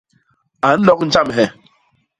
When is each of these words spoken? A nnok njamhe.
A 0.67 0.69
nnok 0.77 0.99
njamhe. 1.07 1.45